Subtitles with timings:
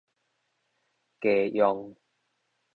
[1.19, 1.95] 加用